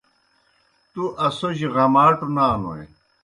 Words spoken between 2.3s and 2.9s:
نانوئے۔